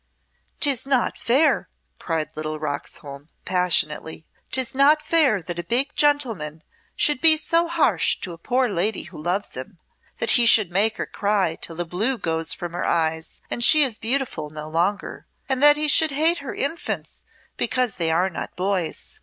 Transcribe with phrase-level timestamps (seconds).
[0.59, 1.69] "'Tis not fair,"
[1.99, 6.63] cried little Roxholm, passionately, "'tis not fair that a big gentleman
[6.95, 9.77] should be so harsh to a poor lady who loves him,
[10.17, 13.83] that he should make her cry till the blue goes from her eyes and she
[13.83, 17.21] is beautiful no longer, and that he should hate her infants
[17.55, 19.19] because they are not boys.